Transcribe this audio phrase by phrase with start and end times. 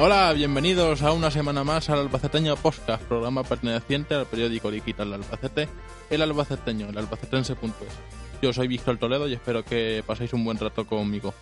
[0.00, 5.68] Hola, bienvenidos a una semana más al Albaceteño Podcast, programa perteneciente al periódico digital Albacete,
[6.08, 8.40] El Albaceteño, el albacetense.es.
[8.40, 11.34] Yo soy Víctor Toledo y espero que paséis un buen rato conmigo.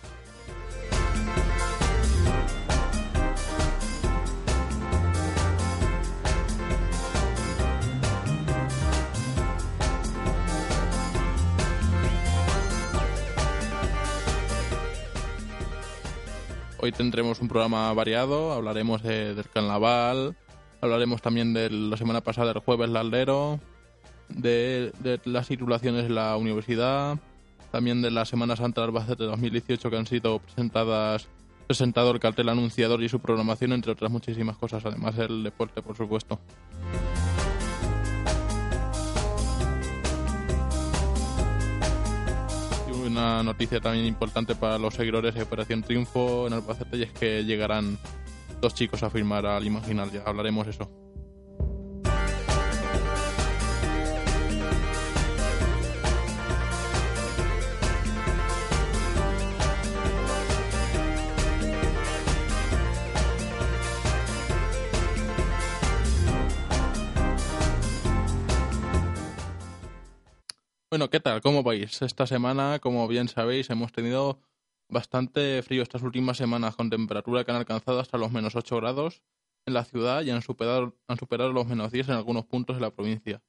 [16.79, 20.35] Hoy tendremos un programa variado, hablaremos de- del carnaval,
[20.81, 23.59] hablaremos también de la semana pasada, el jueves, la aldero,
[24.29, 27.17] de, de las titulaciones en la universidad,
[27.71, 31.27] también de la Semana Santa de Albacete 2018 que han sido presentadas,
[31.65, 35.95] presentado el cartel anunciador y su programación, entre otras muchísimas cosas, además el deporte, por
[35.97, 36.39] supuesto.
[43.17, 47.43] Una noticia también importante para los seguidores de Operación Triunfo en Albacete y es que
[47.43, 47.97] llegarán
[48.61, 51.06] dos chicos a firmar al Imaginar, ya hablaremos eso.
[70.97, 71.41] Bueno, ¿qué tal?
[71.41, 72.01] ¿Cómo vais?
[72.01, 74.41] Esta semana, como bien sabéis, hemos tenido
[74.89, 79.21] bastante frío estas últimas semanas, con temperatura que han alcanzado hasta los menos 8 grados
[79.67, 82.81] en la ciudad y han superado, han superado los menos 10 en algunos puntos de
[82.81, 83.43] la provincia.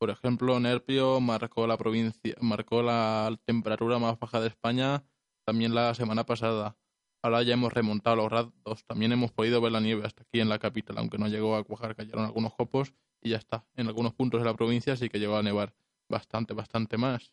[0.00, 5.04] Por ejemplo, Nerpio marcó la provincia, marcó la temperatura más baja de España
[5.46, 6.76] también la semana pasada.
[7.22, 8.84] Ahora ya hemos remontado los grados.
[8.88, 11.62] También hemos podido ver la nieve hasta aquí en la capital, aunque no llegó a
[11.62, 12.92] cuajar, cayeron algunos copos
[13.22, 13.68] y ya está.
[13.76, 15.72] En algunos puntos de la provincia sí que llegó a nevar
[16.08, 17.32] bastante, bastante más.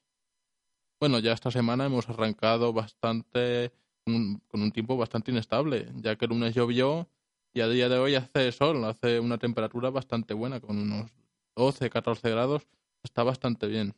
[1.00, 3.72] Bueno, ya esta semana hemos arrancado bastante
[4.06, 7.09] con un, tiempo bastante inestable, ya que el lunes llovió
[7.53, 11.12] y a día de hoy hace sol, hace una temperatura bastante buena, con unos
[11.56, 12.68] 12, 14 grados,
[13.03, 13.96] está bastante bien.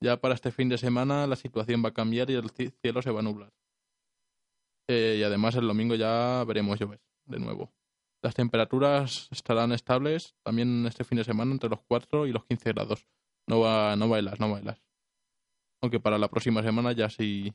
[0.00, 3.00] Ya para este fin de semana la situación va a cambiar y el ci- cielo
[3.00, 3.52] se va a nublar.
[4.88, 7.72] Eh, y además el domingo ya veremos llover de nuevo.
[8.22, 12.72] Las temperaturas estarán estables también este fin de semana entre los 4 y los 15
[12.72, 13.06] grados.
[13.48, 14.82] No va, no bailas, no bailas.
[15.80, 17.54] Aunque para la próxima semana ya sí,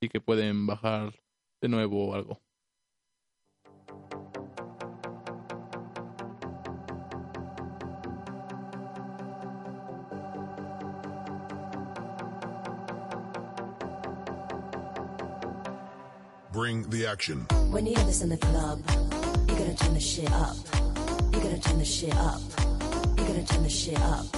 [0.00, 1.12] sí que pueden bajar
[1.60, 2.40] de nuevo algo.
[16.52, 17.46] Bring the action.
[17.70, 18.80] When you hear this in the club,
[19.46, 20.56] you gotta turn the shit up.
[21.32, 22.40] You gotta turn the shit up.
[23.16, 24.37] You gotta turn the shit up.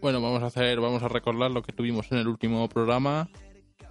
[0.00, 3.28] Bueno, vamos a hacer, vamos a recordar lo que tuvimos en el último programa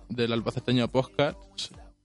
[0.09, 1.37] del Albaceteño Podcast.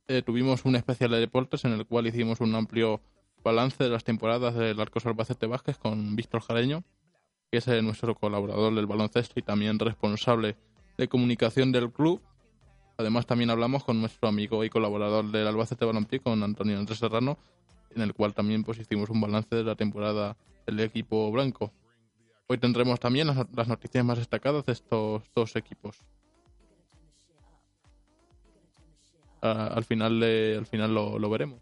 [0.09, 3.01] eh, tuvimos un especial de deportes en el cual hicimos un amplio
[3.43, 6.85] balance de las temporadas del Arcos Albacete Vázquez con Víctor Jareño,
[7.51, 10.57] que es eh, nuestro colaborador del baloncesto y también responsable
[10.97, 12.21] de comunicación del club.
[12.99, 17.39] Además, también hablamos con nuestro amigo y colaborador del Albacete Balompié, con Antonio Andrés Serrano,
[17.95, 20.37] en el cual también pues, hicimos un balance de la temporada
[20.67, 21.73] del equipo blanco.
[22.49, 25.99] Hoy tendremos también las, noticias más destacadas de estos dos equipos.
[29.43, 31.61] Ah, al final, al final lo, lo veremos.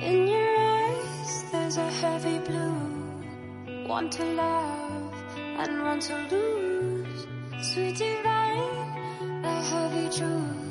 [0.00, 3.86] In your eyes, there's a heavy blue.
[3.86, 5.12] One to love
[5.58, 7.26] and one to lose.
[7.62, 10.67] Sweet divine, a heavy truth.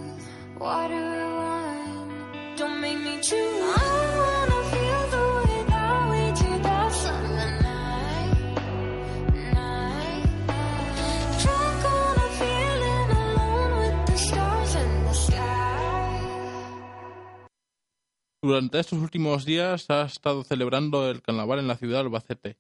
[18.42, 22.58] Durante estos últimos días ha estado celebrando el carnaval en la ciudad de Albacete,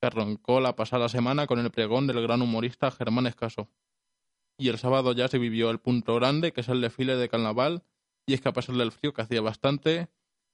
[0.00, 3.68] que arrancó la pasada semana con el pregón del gran humorista Germán Escaso.
[4.60, 7.82] Y el sábado ya se vivió el punto grande, que es el desfile de carnaval,
[8.26, 10.08] y es que a pesar del frío, que hacía bastante,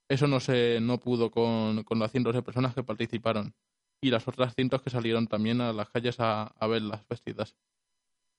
[0.09, 3.57] eso no se no pudo con, con las cientos de personas que participaron,
[4.01, 7.57] y las otras cientos que salieron también a las calles a, a ver las vestidas.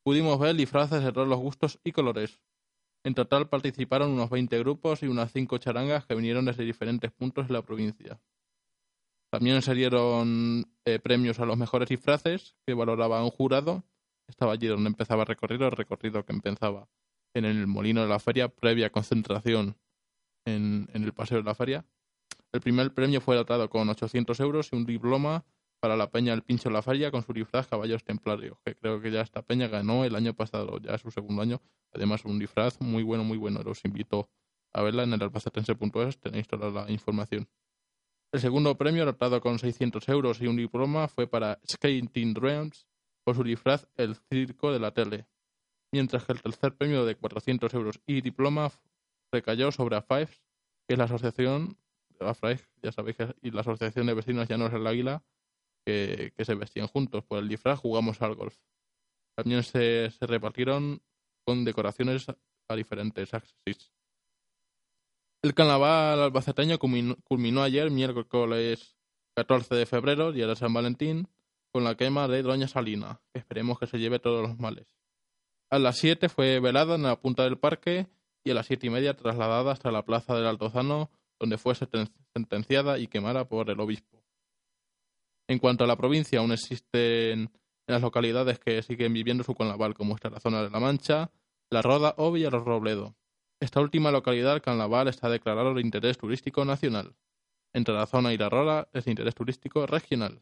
[0.03, 2.39] Pudimos ver disfraces de todos los gustos y colores,
[3.03, 7.47] en total participaron unos 20 grupos y unas 5 charangas que vinieron desde diferentes puntos
[7.47, 8.21] de la provincia.
[9.29, 13.83] También se dieron eh, premios a los mejores disfraces que valoraba un jurado.
[14.27, 16.87] Estaba allí donde empezaba el recorrido, el recorrido que empezaba
[17.33, 19.77] en el molino de la feria, previa concentración
[20.45, 21.85] en, en el paseo de la feria.
[22.51, 25.45] El primer premio fue dotado con 800 euros y un diploma
[25.79, 29.01] para la peña El Pincho de la Feria con su disfraz Caballos Templarios, que creo
[29.01, 31.61] que ya esta peña ganó el año pasado, ya su segundo año.
[31.93, 33.61] Además, un disfraz muy bueno, muy bueno.
[33.63, 34.29] Los invito
[34.73, 37.47] a verla en el albacetense.es, tenéis toda la información.
[38.31, 42.86] El segundo premio, dotado con 600 euros y un diploma, fue para Skating Dreams
[43.27, 45.27] por su disfraz El Circo de la Tele.
[45.91, 48.71] Mientras que el tercer premio de 400 euros y diploma
[49.33, 50.29] recayó sobre AFAES,
[50.87, 51.77] que es la asociación,
[52.21, 55.25] AFAES, ya sabéis, que, y la asociación de vecinos Llanos del Águila,
[55.85, 57.25] que, que se vestían juntos.
[57.25, 58.55] Por el disfraz jugamos al golf.
[59.35, 61.01] También se, se repartieron
[61.45, 63.91] con decoraciones a diferentes axis.
[65.43, 68.95] El carnaval albaceteño culminó ayer, miércoles
[69.35, 71.27] 14 de febrero, día de San Valentín,
[71.71, 74.87] con la quema de Doña Salina, esperemos que se lleve todos los males.
[75.69, 78.07] A las 7 fue velada en la punta del parque
[78.43, 81.09] y a las siete y media trasladada hasta la plaza del Altozano,
[81.39, 84.23] donde fue senten- sentenciada y quemada por el obispo.
[85.49, 86.99] En cuanto a la provincia, aún existen
[87.39, 87.49] en
[87.93, 91.31] las localidades que siguen viviendo su carnaval, como está la zona de La Mancha,
[91.69, 93.15] La Roda, Obi y el Robledo.
[93.59, 97.15] Esta última localidad, el carnaval, está declarado de interés turístico nacional.
[97.73, 100.41] Entre la zona y La Roda es de interés turístico regional.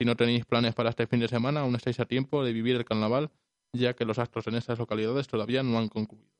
[0.00, 2.74] Si no tenéis planes para este fin de semana, aún estáis a tiempo de vivir
[2.74, 3.30] el carnaval,
[3.74, 6.30] ya que los actos en estas localidades todavía no han concluido.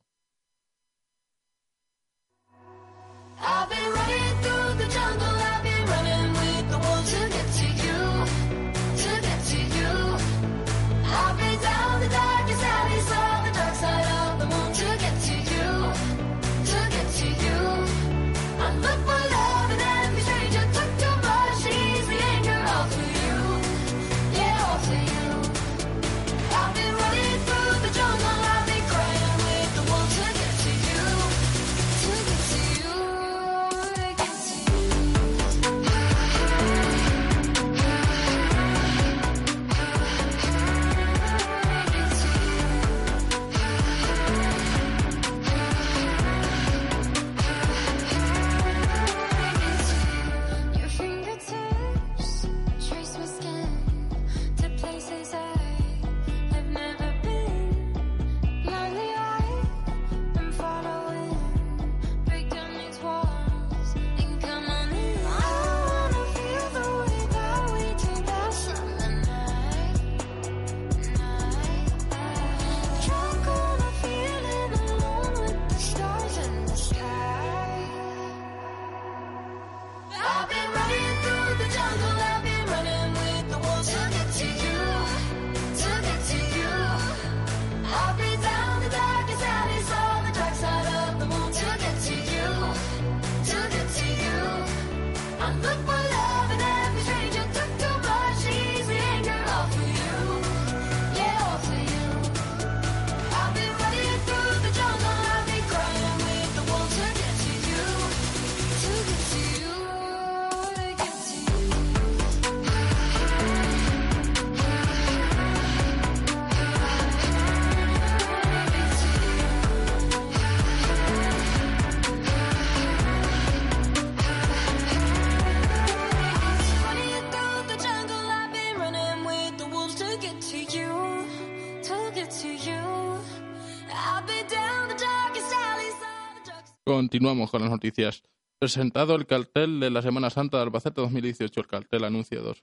[137.01, 138.23] Continuamos con las noticias.
[138.59, 142.63] Presentado el cartel de la Semana Santa de Albacete 2018, el cartel anuncio 2.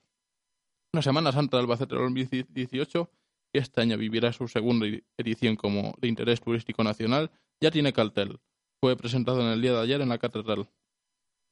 [0.94, 3.10] La Semana Santa de Albacete 2018,
[3.52, 4.86] que este año vivirá su segunda
[5.18, 8.40] edición como de interés turístico nacional, ya tiene cartel.
[8.80, 10.70] Fue presentado en el día de ayer en la catedral.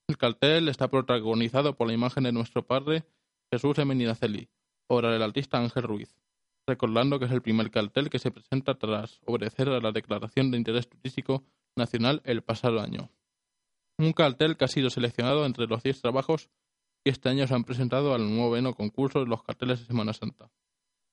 [0.07, 3.03] El cartel está protagonizado por la imagen de nuestro padre
[3.51, 4.47] Jesús Emeninaceli,
[4.87, 6.15] obra del artista Ángel Ruiz,
[6.67, 10.57] recordando que es el primer cartel que se presenta tras obedecer a la Declaración de
[10.59, 11.43] Interés Turístico
[11.75, 13.09] Nacional el pasado año.
[13.97, 16.49] Un cartel que ha sido seleccionado entre los 10 trabajos
[17.03, 20.49] que este año se han presentado al nuevo concurso de los carteles de Semana Santa,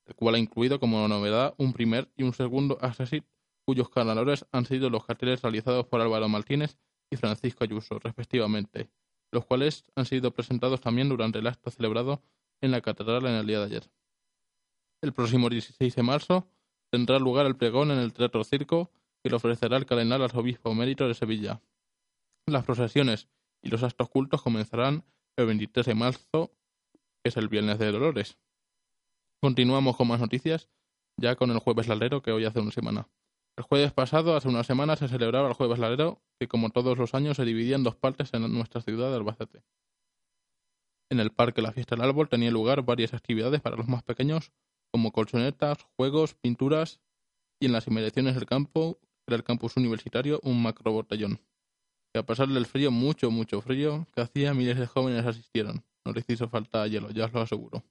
[0.07, 3.25] el cual ha incluido como novedad un primer y un segundo Accessit,
[3.65, 6.79] cuyos ganadores han sido los carteles realizados por Álvaro Martínez
[7.11, 8.91] y Francisco Ayuso, respectivamente,
[9.33, 12.23] los cuales han sido presentados también durante el acto celebrado
[12.61, 13.91] en la catedral en el día de ayer.
[15.03, 16.47] El próximo 16 de marzo
[16.91, 18.91] tendrá lugar el pregón en el Teatro Circo
[19.23, 21.63] que le ofrecerá el cardenal arzobispo mérito de Sevilla.
[22.47, 23.29] Las procesiones
[23.63, 25.05] y los actos cultos comenzarán
[25.37, 26.53] el 23 de marzo,
[27.23, 28.39] que es el Viernes de Dolores.
[29.41, 30.69] Continuamos con más noticias,
[31.17, 33.09] ya con el Jueves Lalero, que hoy hace una semana.
[33.57, 37.15] El jueves pasado, hace una semana, se celebraba el Jueves Lalero, que como todos los
[37.15, 39.63] años se dividía en dos partes en nuestra ciudad de Albacete.
[41.11, 44.53] En el Parque La Fiesta del Árbol tenía lugar varias actividades para los más pequeños,
[44.91, 47.01] como colchonetas, juegos, pinturas,
[47.61, 51.41] y en las inmediaciones del campo era el campus universitario un macro botellón.
[52.13, 55.85] Que a pesar del frío, mucho, mucho frío, que hacía miles de jóvenes asistieron.
[56.05, 57.85] No les hizo falta hielo, ya os lo aseguro.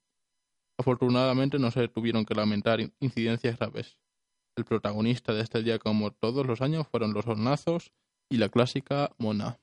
[0.78, 3.98] Afortunadamente no se tuvieron que lamentar incidencias graves.
[4.56, 7.92] El protagonista de este día, como todos los años, fueron los hornazos
[8.30, 9.60] y la clásica mona.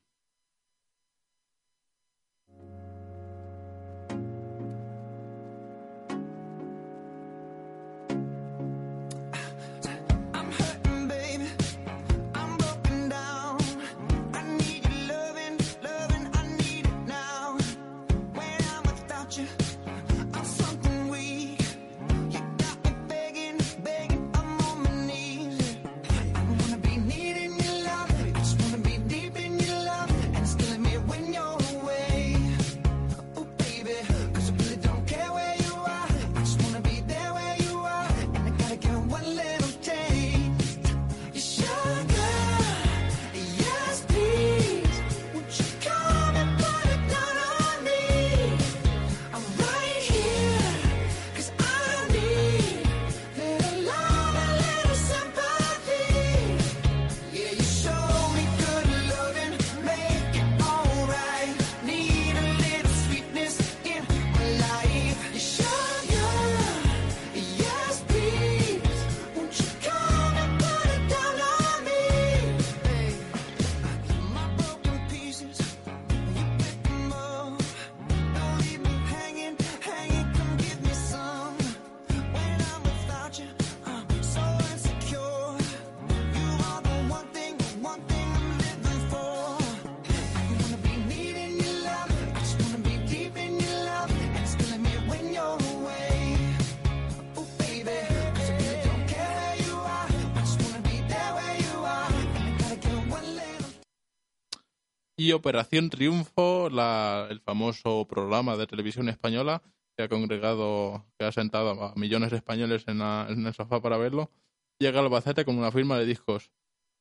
[105.20, 109.62] Y Operación Triunfo, la- el famoso programa de televisión española
[109.96, 113.82] que ha congregado, que ha sentado a millones de españoles en, la- en el sofá
[113.82, 114.30] para verlo,
[114.78, 116.52] llega al Albacete con una firma de discos.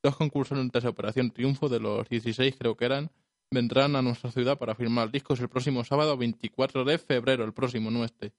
[0.04, 3.12] Dos concursantes de Operación Triunfo, de los 16 creo que eran,
[3.54, 7.92] vendrán a nuestra ciudad para firmar discos el próximo sábado 24 de febrero, el próximo,
[7.92, 8.34] no este,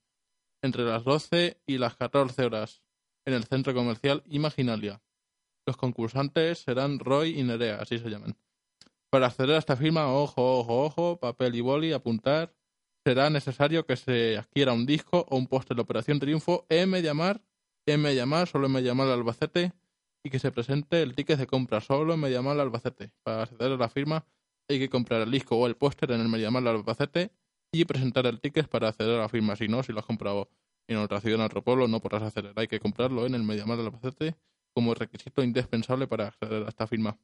[0.61, 2.83] entre las 12 y las 14 horas,
[3.27, 5.01] en el centro comercial Imaginalia.
[5.67, 8.37] Los concursantes serán Roy y Nerea, así se llaman.
[9.11, 12.55] Para acceder a esta firma, ojo, ojo, ojo, papel y boli, apuntar,
[13.07, 17.43] será necesario que se adquiera un disco o un póster de Operación Triunfo M llamar,
[17.87, 19.73] M llamar, solo M llamar Albacete
[20.23, 23.13] y que se presente el ticket de compra solo en Mediamar Albacete.
[23.23, 24.27] Para acceder a la firma
[24.69, 27.31] hay que comprar el disco o el póster en el Mediamar Albacete
[27.73, 29.57] y presentar el ticket para acceder a la firma.
[29.57, 30.51] Si no, si lo has comprado
[30.87, 32.53] en otra ciudad, en otro pueblo, no podrás acceder.
[32.57, 34.37] Hay que comprarlo en el Mediamar Albacete
[34.75, 37.19] como requisito indispensable para acceder a esta firma.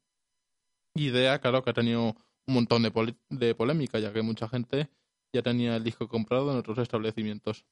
[0.95, 2.15] Idea, claro, que ha tenido
[2.47, 4.89] un montón de, poli- de polémica, ya que mucha gente
[5.33, 7.65] ya tenía el disco comprado en otros establecimientos.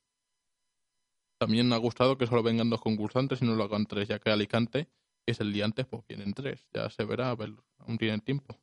[1.39, 4.19] También me ha gustado que solo vengan dos concursantes y no lo hagan tres, ya
[4.19, 4.89] que Alicante,
[5.25, 6.67] es el día antes, pues vienen tres.
[6.73, 8.59] Ya se verá, a ver, aún tienen tiempo.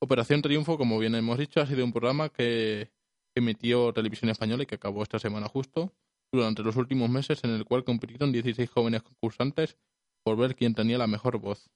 [0.00, 2.92] Operación Triunfo, como bien hemos dicho, ha sido un programa que
[3.36, 5.94] emitió Televisión Española y que acabó esta semana justo,
[6.32, 9.78] durante los últimos meses, en el cual compitieron 16 jóvenes concursantes
[10.24, 11.70] por ver quién tenía la mejor voz.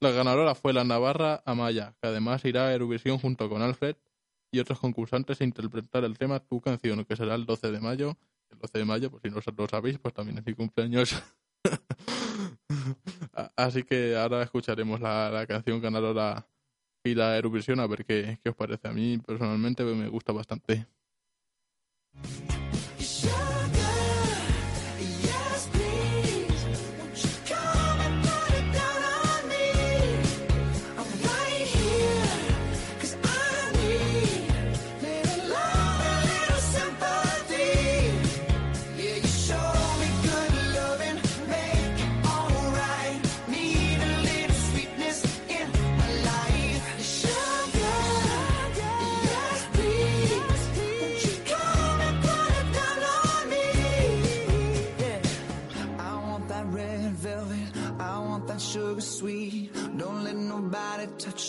[0.00, 3.96] La ganadora fue la navarra Amaya, que además irá a Eurovisión junto con Alfred
[4.52, 8.16] y otros concursantes a interpretar el tema Tu canción, que será el 12 de mayo.
[8.50, 11.20] El 12 de mayo, pues si no lo sabéis, pues también es mi cumpleaños.
[13.56, 16.46] Así que ahora escucharemos la, la canción ganadora
[17.04, 18.88] y la Eurovisión a ver qué, qué os parece.
[18.88, 20.86] A mí personalmente me gusta bastante.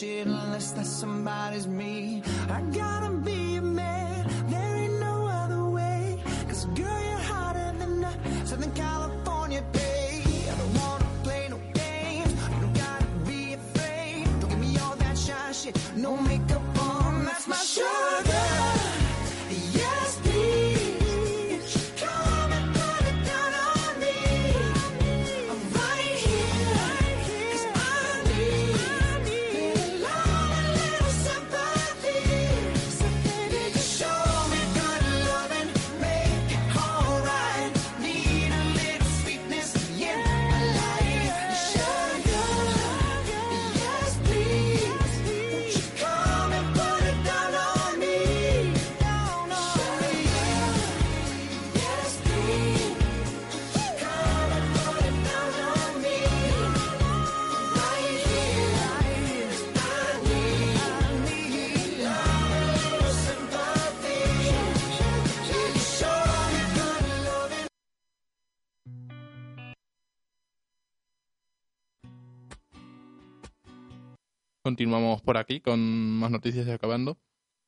[0.02, 2.22] Nobody touch it unless that somebody's me.
[2.50, 3.39] I gotta be
[74.70, 75.80] Continuamos por aquí con
[76.20, 77.18] más noticias y acabando.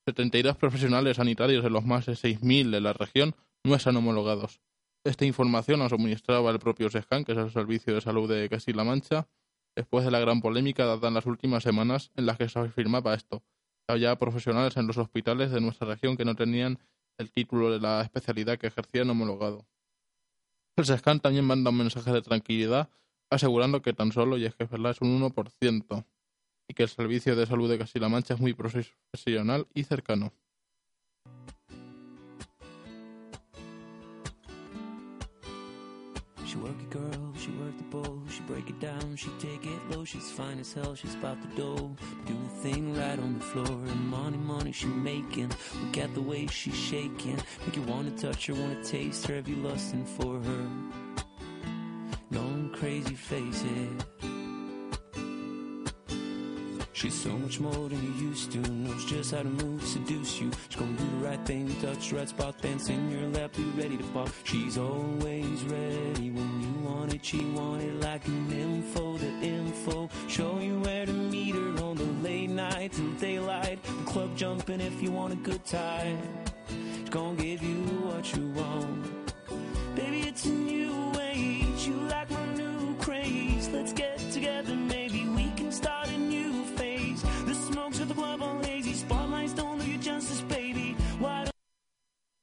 [0.06, 4.62] 72 profesionales sanitarios de los más de 6.000 de la región no están homologados.
[5.04, 8.84] Esta información la suministraba el propio SESCAN, que es el Servicio de Salud de Castilla-La
[8.84, 9.28] Mancha,
[9.76, 13.16] después de la gran polémica dada en las últimas semanas en las que se afirmaba
[13.16, 13.42] esto.
[13.88, 16.78] Había profesionales en los hospitales de nuestra región que no tenían
[17.18, 19.66] el título de la especialidad que ejercían homologado.
[20.76, 22.92] El SESCAN también manda un mensaje de tranquilidad
[23.32, 26.06] asegurando que tan solo, y es que es verdad, es un 1%,
[26.68, 30.32] y que el Servicio de Salud de Castilla-La Mancha es muy profesional y cercano.
[36.46, 39.90] She work it, girl, she work the bowl, she break it down, she take it
[39.90, 41.96] low, she's fine as hell, she's about to dough.
[42.26, 45.50] Do the thing right on the floor, and money, money she making.
[45.82, 49.48] Look at the way she's shaking, make you wanna touch her, wanna taste her, have
[49.48, 50.68] you lusting for her?
[52.34, 54.41] Going crazy, face it.
[57.02, 58.60] She's so much more than you used to.
[58.60, 60.52] Knows just how to move, seduce you.
[60.70, 63.64] She's gonna do the right thing, touch the right spot, dance in your lap, be
[63.76, 64.30] ready to pop.
[64.44, 67.26] She's always ready when you want it.
[67.26, 70.10] She want it like an info, the info.
[70.28, 73.82] Show you where to meet her on the late night till daylight.
[73.84, 76.20] The club jumping if you want a good time.
[77.00, 79.34] She's gonna give you what you want.
[79.96, 81.88] Baby, it's a new age.
[81.88, 83.70] You like my new craze.
[83.70, 85.01] Let's get together, maybe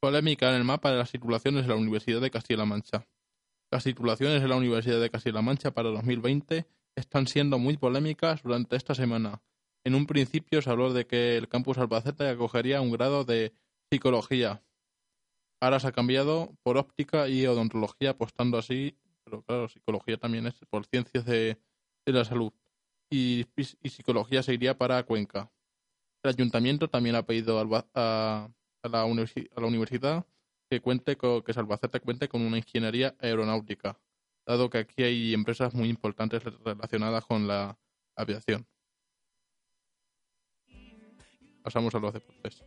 [0.09, 3.07] Polémica en el mapa de las titulaciones de la Universidad de Castilla-La Mancha.
[3.71, 6.67] Las titulaciones de la Universidad de Castilla-La Mancha para 2020
[6.97, 9.43] están siendo muy polémicas durante esta semana.
[9.85, 13.53] En un principio se habló de que el campus Albacete acogería un grado de
[13.93, 14.63] psicología.
[15.61, 20.55] Ahora se ha cambiado por óptica y odontología, apostando así, pero claro, psicología también es
[20.71, 21.59] por ciencias de,
[22.07, 22.55] la salud.
[23.11, 23.45] Y,
[23.85, 25.53] psicología se iría para Cuenca.
[26.23, 28.49] El ayuntamiento también ha pedido alba- a,
[28.83, 30.27] a la, universi- a la universidad
[30.71, 33.99] que cuente co- que Salvacete cuente con una ingeniería aeronáutica,
[34.47, 37.79] dado que aquí hay empresas muy importantes relacionadas con la
[38.17, 38.67] aviación.
[41.63, 42.63] Pasamos a los deportes.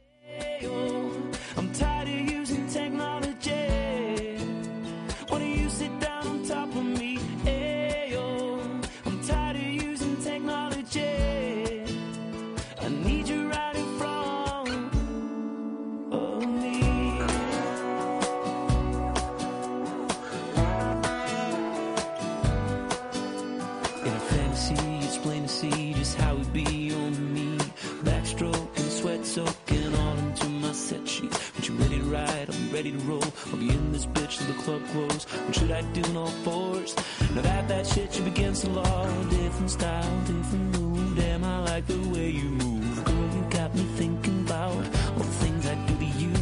[29.32, 31.32] soaking all into my set sheet.
[31.56, 32.50] But you ready to ride?
[32.50, 33.24] I'm ready to roll.
[33.48, 35.24] I'll be in this bitch till the club close.
[35.24, 36.94] What should I do on all fours?
[37.34, 39.06] Now that that shit you against the law.
[39.30, 41.16] Different style, different mood.
[41.16, 43.06] Damn, I like the way you move.
[43.06, 44.76] Girl, you got me thinking about
[45.16, 46.34] all the things I do to you.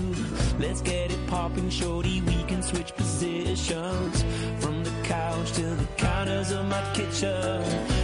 [0.57, 2.21] Let's get it poppin', shorty.
[2.21, 4.23] We can switch positions
[4.61, 7.61] from the couch to the counters of my kitchen.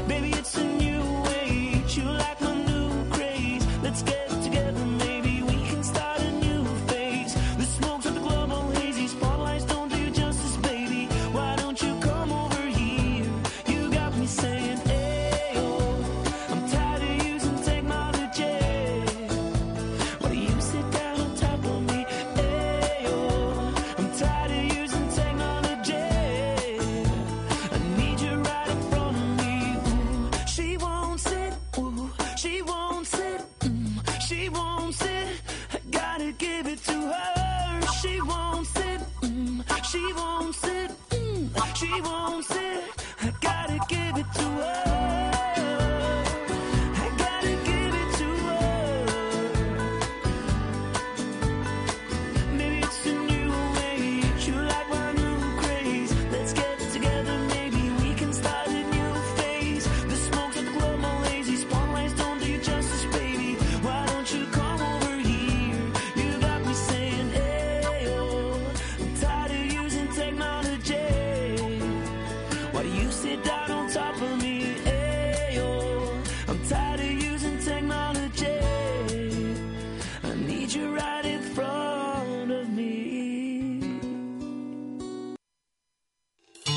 [0.07, 1.01] Baby, it's a new
[1.41, 1.97] age.
[1.97, 3.65] You like my new craze.
[3.81, 4.24] Let's get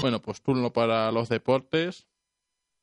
[0.00, 2.06] Bueno, pues turno para los deportes.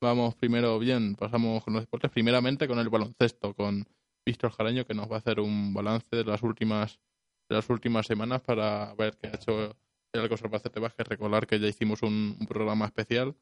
[0.02, 2.10] Vamos primero bien, pasamos con los deportes.
[2.10, 3.88] Primeramente con el baloncesto, con
[4.24, 7.00] Víctor Jaraño, que nos va a hacer un balance de las últimas
[7.48, 9.76] de las últimas semanas para ver qué ha hecho
[10.12, 11.06] el Arcos Albacete Vázquez.
[11.08, 13.34] Recordar que ya hicimos un, un programa especial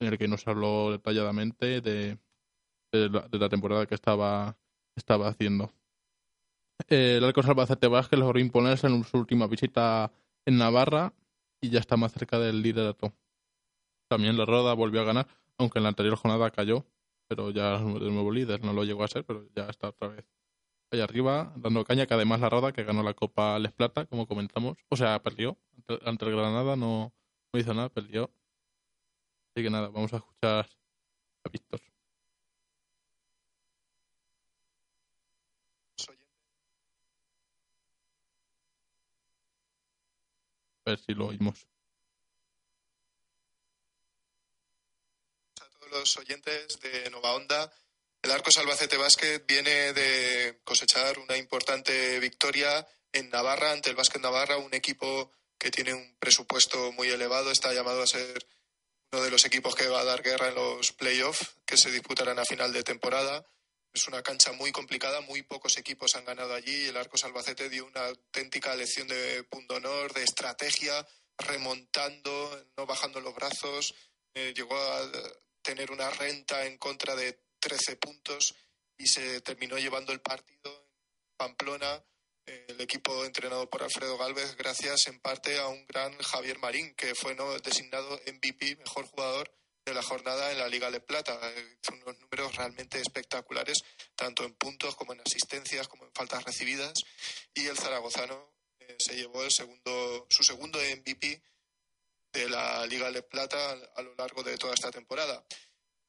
[0.00, 2.18] en el que nos habló detalladamente de,
[2.92, 4.58] de, la, de la temporada que estaba,
[4.96, 5.72] estaba haciendo.
[6.88, 10.12] El Arcos Albacete Vázquez logró imponerse en su última visita
[10.44, 11.14] en Navarra
[11.64, 13.12] y ya está más cerca del liderato.
[14.08, 15.26] También la Roda volvió a ganar,
[15.58, 16.84] aunque en la anterior jornada cayó,
[17.28, 20.08] pero ya es el nuevo líder, no lo llegó a ser, pero ya está otra
[20.08, 20.24] vez
[20.90, 24.26] ahí arriba, dando caña, que además la Roda, que ganó la Copa Les Plata, como
[24.26, 27.12] comentamos, o sea, perdió, ante, ante el Granada no,
[27.52, 28.30] no hizo nada, perdió.
[29.54, 30.66] Así que nada, vamos a escuchar
[31.44, 31.80] a Víctor.
[40.86, 41.66] A ver si lo oímos.
[45.60, 47.72] a todos los oyentes de Nova Onda.
[48.22, 54.20] El Arcos Albacete Básquet viene de cosechar una importante victoria en Navarra ante el Básquet
[54.20, 58.46] Navarra, un equipo que tiene un presupuesto muy elevado, está llamado a ser
[59.12, 62.38] uno de los equipos que va a dar guerra en los playoffs que se disputarán
[62.38, 63.46] a final de temporada.
[63.94, 67.86] Es una cancha muy complicada, muy pocos equipos han ganado allí el Arcos Albacete dio
[67.86, 71.06] una auténtica lección de punto honor, de estrategia,
[71.38, 73.94] remontando, no bajando los brazos,
[74.34, 75.12] eh, llegó a
[75.62, 78.56] tener una renta en contra de 13 puntos
[78.98, 82.04] y se terminó llevando el partido en Pamplona,
[82.46, 86.96] eh, el equipo entrenado por Alfredo Galvez, gracias en parte a un gran Javier Marín,
[86.96, 87.56] que fue ¿no?
[87.60, 89.54] designado MVP, mejor jugador
[89.92, 91.38] la jornada en la Liga de Plata.
[91.82, 96.94] Son unos números realmente espectaculares, tanto en puntos como en asistencias, como en faltas recibidas.
[97.52, 101.42] Y el zaragozano eh, se llevó el segundo, su segundo MVP
[102.32, 105.44] de la Liga de Plata a lo largo de toda esta temporada.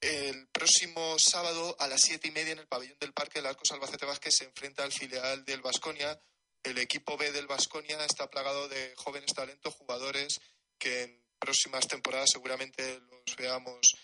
[0.01, 3.71] El próximo sábado a las siete y media en el pabellón del Parque el Arcos
[3.71, 6.21] Albacete Vázquez se enfrenta al filial del Vasconia.
[6.63, 10.39] El equipo B del Vasconia está plagado de jóvenes talentos, jugadores
[10.77, 13.95] que en próximas temporadas seguramente los veamos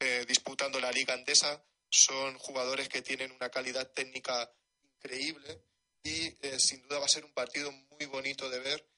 [0.00, 1.62] eh, disputando la Liga Andesa.
[1.90, 4.50] Son jugadores que tienen una calidad técnica
[4.94, 5.60] increíble
[6.02, 8.88] y eh, sin duda va a ser un partido muy bonito de ver,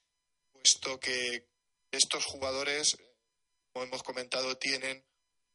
[0.53, 1.49] puesto que
[1.91, 3.17] estos jugadores, eh,
[3.73, 5.05] como hemos comentado, tienen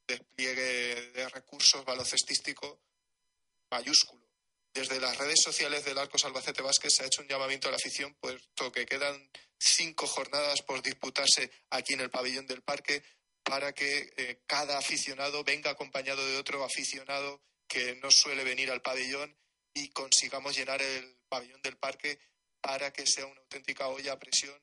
[0.05, 2.81] despliegue de recursos baloncestístico
[3.71, 4.27] mayúsculo.
[4.73, 7.77] Desde las redes sociales del Arcos Albacete Vázquez se ha hecho un llamamiento a la
[7.77, 9.29] afición, puesto que quedan
[9.63, 13.03] cinco jornadas por disputarse aquí en el pabellón del parque,
[13.43, 18.81] para que eh, cada aficionado venga acompañado de otro aficionado que no suele venir al
[18.81, 19.37] pabellón
[19.73, 22.19] y consigamos llenar el pabellón del parque
[22.61, 24.57] para que sea una auténtica olla a presión.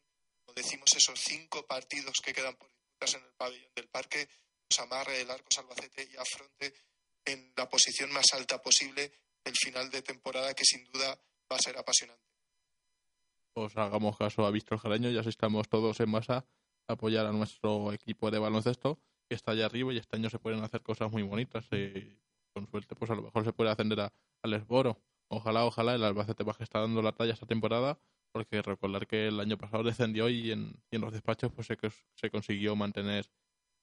[0.45, 4.29] Como decimos, esos cinco partidos que quedan por disputarse en el pabellón del parque,
[4.71, 6.73] nos amarre el Arcos Albacete y afronte
[7.25, 9.13] en la posición más alta posible
[9.45, 12.30] el final de temporada que sin duda va a ser apasionante.
[13.55, 16.45] Os hagamos caso a Víctor Jaraño y así estamos todos en masa
[16.89, 20.39] a apoyar a nuestro equipo de baloncesto que está allá arriba y este año se
[20.39, 21.65] pueden hacer cosas muy bonitas.
[21.73, 22.19] Y
[22.53, 24.99] con suerte, pues a lo mejor se puede ascender a, al Esboro.
[25.29, 27.99] Ojalá, ojalá el Albacete Baja está dando la talla esta temporada,
[28.33, 31.77] porque recordar que el año pasado descendió y en, y en los despachos pues se,
[32.15, 33.31] se consiguió mantener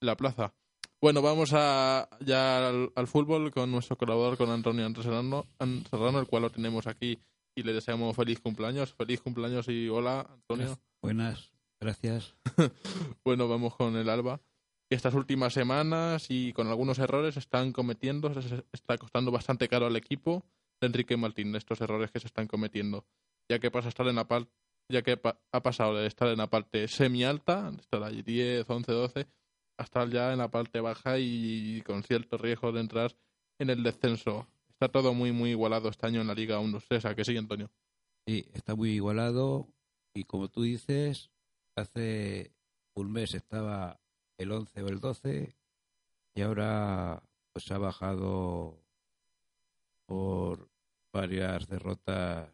[0.02, 0.54] la plaza.
[1.00, 6.20] Bueno, vamos a, ya al, al fútbol con nuestro colaborador, con Antonio Serrano, An- Serrano,
[6.20, 7.20] el cual lo tenemos aquí
[7.58, 8.94] y le deseamos feliz cumpleaños.
[8.94, 10.68] Feliz cumpleaños y hola, Antonio.
[11.02, 12.36] Buenas, gracias.
[13.26, 14.40] Bueno, vamos con el Alba.
[14.90, 19.96] Estas últimas semanas y con algunos errores están cometiendo, se está costando bastante caro al
[19.98, 20.46] equipo
[20.80, 23.04] de Enrique Martín estos errores que se están cometiendo,
[23.50, 24.50] ya que pasa a estar en la parte,
[24.90, 28.22] ya que pa- ha pasado de estar en la parte semi alta, de estar ahí
[28.22, 29.28] 10, 11, 12,
[29.78, 33.14] a estar ya en la parte baja y con cierto riesgo de entrar
[33.60, 34.48] en el descenso.
[34.80, 37.72] Está todo muy muy igualado este año en la Liga 1-2-3, ¿a que sí, Antonio?
[38.28, 39.68] Sí, está muy igualado
[40.14, 41.32] y como tú dices,
[41.76, 42.52] hace
[42.94, 44.00] un mes estaba
[44.38, 45.56] el 11 o el 12
[46.36, 48.80] y ahora pues ha bajado
[50.06, 50.70] por
[51.12, 52.48] varias derrotas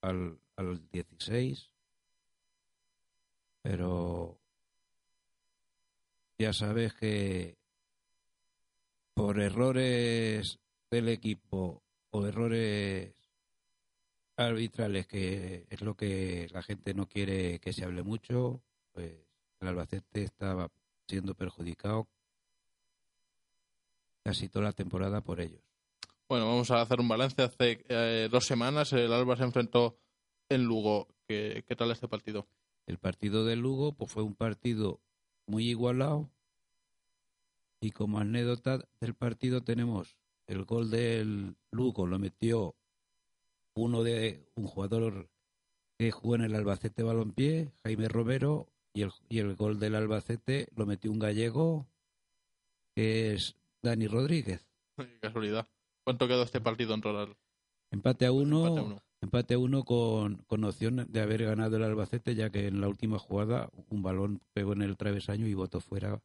[0.00, 1.70] al, al 16
[3.62, 4.40] pero
[6.36, 7.56] ya sabes que
[9.14, 10.58] por errores
[10.90, 13.14] del equipo o errores
[14.36, 19.12] arbitrales, que es lo que la gente no quiere que se hable mucho, pues
[19.60, 20.70] el Albacete estaba
[21.06, 22.08] siendo perjudicado
[24.22, 25.62] casi toda la temporada por ellos.
[26.28, 27.42] Bueno, vamos a hacer un balance.
[27.42, 29.98] Hace eh, dos semanas el Alba se enfrentó
[30.48, 31.08] en Lugo.
[31.26, 32.46] ¿Qué, qué tal este partido?
[32.86, 35.00] El partido de Lugo pues fue un partido
[35.46, 36.30] muy igualado
[37.80, 40.16] y como anécdota del partido tenemos
[40.50, 42.74] el gol del Lugo lo metió
[43.74, 45.30] uno de un jugador
[45.96, 50.66] que jugó en el Albacete Balompié, Jaime Romero, y el, y el gol del Albacete
[50.74, 51.86] lo metió un gallego
[52.96, 54.66] que es Dani Rodríguez.
[54.96, 55.68] Qué casualidad.
[56.02, 57.36] ¿Cuánto quedó este partido en total?
[57.92, 59.02] Empate a uno, Empate a uno.
[59.20, 62.88] empate a uno con, con opción de haber ganado el Albacete, ya que en la
[62.88, 66.20] última jugada un balón pegó en el travesaño y votó fuera.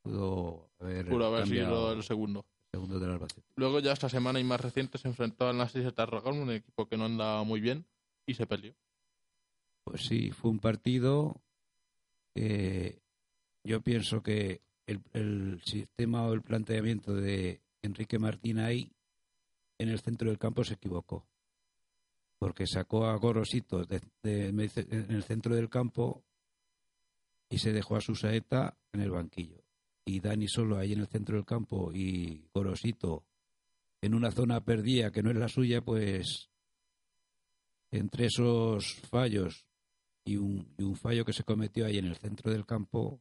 [0.00, 2.46] Pudo haber, Pudo haber cambiado sido el segundo.
[2.72, 3.46] Segundo del Albacete.
[3.56, 6.86] Luego ya esta semana y más reciente se enfrentó al Nastic de Tarragona, un equipo
[6.88, 7.84] que no anda muy bien,
[8.26, 8.74] y se peleó.
[9.84, 11.36] Pues sí, fue un partido
[12.34, 13.00] que
[13.64, 18.90] yo pienso que el, el sistema o el planteamiento de Enrique Martín ahí
[19.78, 21.26] en el centro del campo se equivocó.
[22.38, 26.22] Porque sacó a Gorosito de- de- en el centro del campo
[27.50, 29.61] y se dejó a su saeta en el banquillo.
[30.04, 33.24] Y Dani solo ahí en el centro del campo y Gorosito
[34.00, 36.50] en una zona perdida que no es la suya, pues
[37.92, 39.64] entre esos fallos
[40.24, 43.20] y un, y un fallo que se cometió ahí en el centro del campo,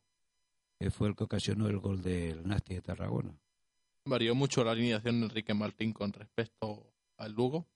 [0.79, 3.37] que fue el que ocasionó el gol del Nasti de Tarragona.
[4.05, 7.67] Varió mucho la alineación de Enrique Martín con respecto al Lugo.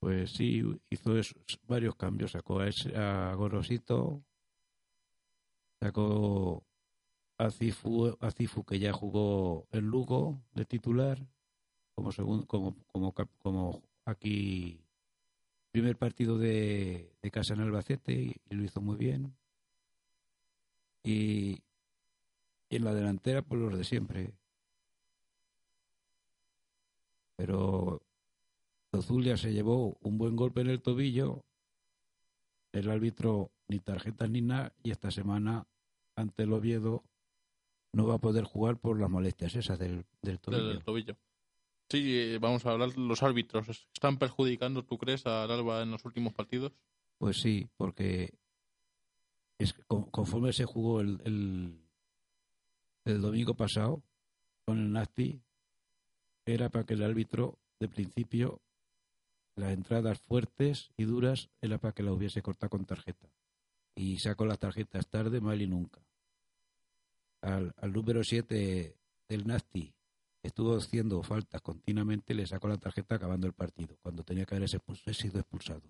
[0.00, 1.36] Pues sí, hizo esos
[1.68, 2.32] varios cambios.
[2.32, 4.24] Sacó a, ese- a Gorosito,
[5.80, 6.64] sacó
[7.46, 11.18] a Cifu, que ya jugó en Lugo de titular,
[11.94, 14.80] como, segun- como, como, aquí
[15.70, 19.34] primer partido de, de casa en Albacete y, y lo hizo muy bien.
[21.02, 21.62] Y,
[22.68, 24.32] y en la delantera, pues los de siempre.
[27.36, 28.02] Pero
[29.00, 31.44] Zulia se llevó un buen golpe en el tobillo.
[32.72, 34.72] El árbitro ni tarjetas ni nada.
[34.82, 35.66] Y esta semana,
[36.14, 37.02] ante el Oviedo,
[37.92, 40.68] no va a poder jugar por las molestias esas del, del tobillo.
[40.68, 41.16] del tobillo.
[41.90, 43.68] Sí, eh, vamos a hablar de los árbitros.
[43.92, 46.72] ¿Están perjudicando, tú crees, al Alba en los últimos partidos?
[47.18, 48.32] Pues sí, porque
[49.58, 51.78] es que con- conforme se jugó el, el,
[53.04, 54.02] el domingo pasado
[54.64, 55.42] con el Nasti,
[56.46, 58.62] era para que el árbitro, de principio,
[59.54, 63.28] las entradas fuertes y duras, era para que la hubiese cortado con tarjeta.
[63.94, 66.00] Y sacó las tarjetas tarde, mal y nunca.
[67.42, 68.96] Al, al número 7
[69.28, 69.92] del Nasti,
[70.42, 74.68] estuvo haciendo faltas continuamente, le sacó la tarjeta acabando el partido, cuando tenía que haber
[74.68, 75.82] expulsado- sido expulsado.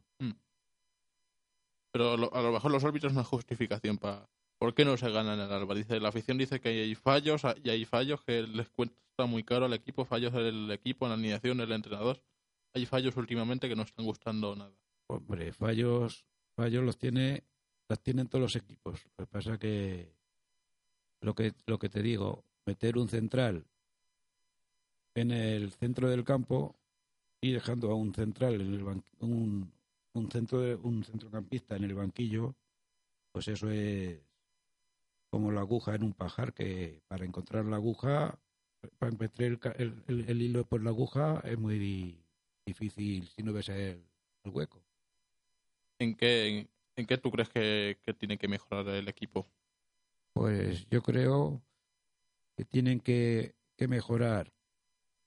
[1.93, 4.29] Pero lo- a lo mejor los árbitros no es justificación para...
[4.59, 5.75] ¿Por qué no se gana en el Alba?
[5.75, 9.67] Dice, la afición dice que hay fallos y hay fallos que les cuesta muy caro
[9.67, 12.23] al equipo, fallos del equipo en la alineación, el entrenador.
[12.73, 14.73] Hay fallos últimamente que no están gustando nada.
[15.09, 16.25] Hombre, fallos,
[16.57, 17.43] fallos los tiene,
[17.89, 19.05] los tienen todos los equipos.
[19.19, 20.15] Lo que pasa que
[21.23, 23.67] lo que lo que te digo, meter un central
[25.15, 26.77] en el centro del campo
[27.41, 28.85] y dejando a un central en el
[29.21, 29.73] un,
[30.15, 32.57] un centro de- un centrocampista en el banquillo,
[33.33, 34.21] pues eso es
[35.31, 38.39] como la aguja en un pajar, que para encontrar la aguja,
[38.99, 42.25] para meter el, el- el- hilo por la aguja es muy di-
[42.67, 44.05] difícil si no ves el,
[44.45, 44.85] el hueco.
[45.99, 49.47] ¿En qué, en qué tú crees que, que tiene que mejorar el equipo?
[50.33, 51.63] Pues yo creo
[52.57, 54.53] que tienen que, que mejorar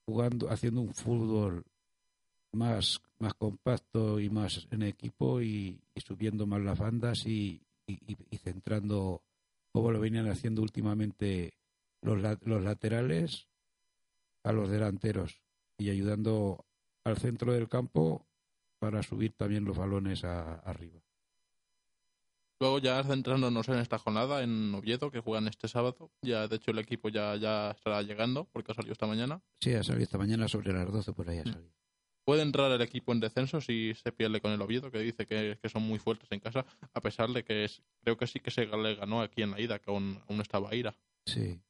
[0.04, 1.64] jugando, haciendo un fútbol
[2.52, 7.62] más, más compacto y más en equipo y, subiendo más las bandas y,
[8.42, 9.22] centrando
[9.72, 11.52] como lo venían haciendo últimamente
[12.02, 13.48] los, los laterales
[14.42, 15.42] a los delanteros
[15.78, 16.64] y ayudando
[17.04, 18.26] al centro del campo
[18.78, 21.05] para subir también los balones a- arriba.
[22.58, 26.10] Luego ya centrándonos en esta jornada en Oviedo, que juegan este sábado.
[26.22, 29.42] Ya, de hecho, el equipo ya, ya estará llegando, porque ha salido esta mañana.
[29.60, 31.74] Sí, ha salido esta mañana sobre las 12 por ahí ha salido.
[32.24, 35.58] Puede entrar el equipo en descenso si se pierde con el Oviedo, que dice que,
[35.62, 38.50] que son muy fuertes en casa, a pesar de que es, creo que sí que
[38.50, 40.96] se le ganó aquí en la ida, que aún, aún estaba ira.
[41.26, 41.60] Sí,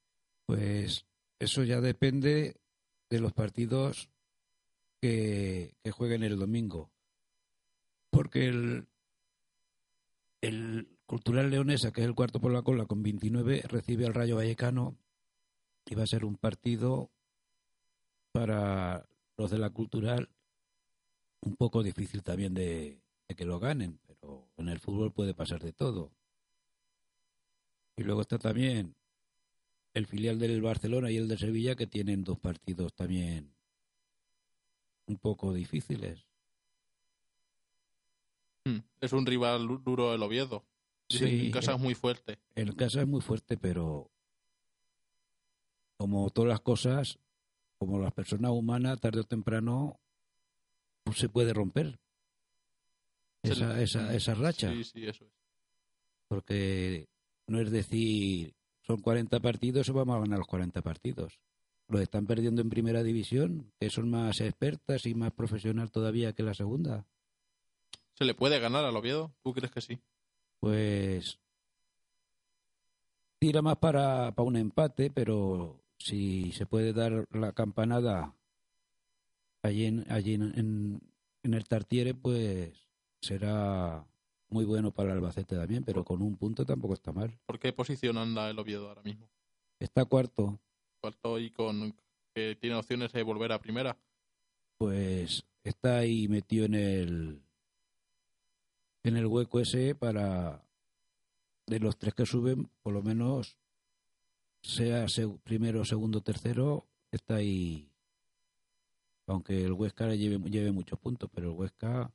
[0.46, 1.04] pues
[1.38, 2.56] eso ya depende
[3.10, 4.08] de los partidos
[5.00, 6.90] que, que jueguen el domingo.
[8.10, 8.86] Porque el,
[10.46, 14.36] el Cultural Leonesa, que es el cuarto por la cola con 29, recibe al Rayo
[14.36, 14.96] Vallecano
[15.84, 17.10] y va a ser un partido
[18.32, 20.28] para los de la Cultural
[21.42, 23.00] un poco difícil también de,
[23.36, 26.12] que lo ganen, pero en el fútbol puede pasar de todo.
[27.96, 28.94] Y luego está también
[29.94, 33.54] el filial del Barcelona y el de Sevilla que tienen dos partidos también
[35.06, 36.26] un poco difíciles.
[38.68, 38.82] Mm.
[39.00, 40.64] Es un rival du- duro el Oviedo.
[41.08, 42.38] Dicen que Sí, en casa es muy fuerte.
[42.56, 44.10] En casa es muy fuerte, pero
[45.96, 47.18] como todas las cosas,
[47.78, 50.00] como las personas humanas, tarde o temprano
[51.04, 51.98] pues, se puede romper
[53.42, 54.72] esa, esa, esa racha.
[54.72, 55.30] Sí, sí, eso es.
[56.28, 57.06] Porque
[57.46, 61.38] no es decir, son 40 partidos o vamos a ganar los 40 partidos.
[61.88, 66.42] Los están perdiendo en primera división, que son más expertas y más profesional todavía que
[66.42, 67.06] la segunda.
[68.18, 69.32] ¿Se le puede ganar al Oviedo?
[69.42, 69.98] ¿Tú crees que sí?
[70.60, 71.38] Pues
[73.38, 78.34] tira más para, para un empate, pero si se puede dar la campanada
[79.62, 81.00] allí en, allí en, en,
[81.42, 82.72] en el Tartiere, pues
[83.20, 84.06] será
[84.48, 87.38] muy bueno para el Albacete también, pero con un punto tampoco está mal.
[87.46, 89.28] ¿Por qué posición anda el Oviedo ahora mismo?
[89.78, 90.58] Está cuarto,
[91.00, 91.94] Cuarto y con
[92.34, 93.98] que tiene opciones de volver a primera.
[94.78, 97.42] pues está ahí metido en el
[99.08, 100.62] en el hueco ese para
[101.66, 103.56] de los tres que suben por lo menos
[104.62, 105.06] sea
[105.44, 107.88] primero segundo tercero está ahí.
[109.28, 112.10] Aunque el Huesca le lleve, lleve muchos puntos pero el Huesca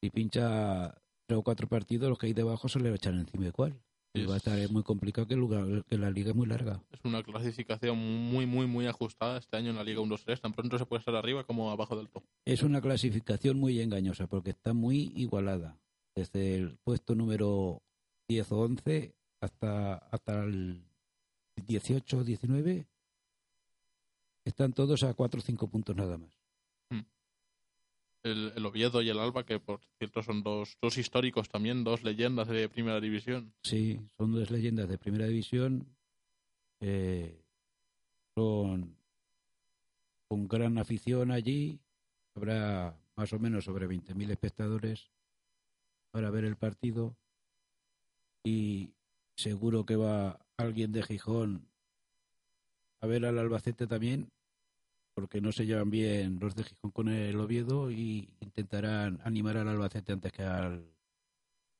[0.00, 0.94] si pincha
[1.26, 3.80] tres o cuatro partidos los que hay debajo se le echan encima igual
[4.16, 6.46] y Es- va a estar muy complicado que, el lugar, que la liga es muy
[6.46, 10.40] larga Es una clasificación muy, muy, muy ajustada este año en la Liga 1-2-3.
[10.40, 12.22] Tan pronto se puede estar arriba como abajo del top.
[12.44, 15.78] Es una clasificación muy engañosa porque está muy igualada.
[16.14, 17.82] Desde el puesto número
[18.28, 20.82] 10 o 11 hasta, hasta el
[21.66, 22.86] 18 o 19
[24.44, 26.30] están todos a 4 o 5 puntos nada más.
[28.26, 32.48] El, Oviedo y el Alba, que por cierto son dos, dos históricos también, dos leyendas
[32.48, 33.54] de primera división.
[33.62, 35.86] Sí, son dos leyendas de primera división.
[36.80, 37.42] eh,
[38.34, 38.96] son
[40.28, 41.80] con gran afición allí.
[42.34, 45.10] Habrá más o menos sobre 20.000 espectadores
[46.10, 47.16] para ver el partido.
[48.44, 48.90] Y
[49.36, 51.68] seguro que va alguien de Gijón
[53.00, 54.30] a ver al Albacete también,
[55.16, 59.66] porque no se llevan bien los de Gijón con el Oviedo y intentarán animar al
[59.66, 60.92] Albacete antes que al,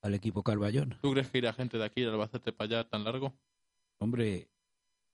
[0.01, 0.97] al equipo Carballón.
[1.03, 3.35] ¿Tú crees que irá gente de aquí, de Albacete, para allá tan largo?
[3.99, 4.49] Hombre,